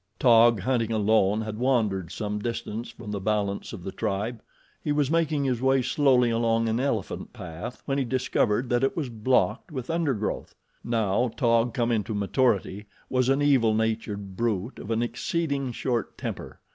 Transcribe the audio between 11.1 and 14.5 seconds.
Taug, come into maturity, was an evil natured